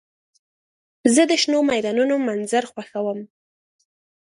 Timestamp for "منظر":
2.27-2.63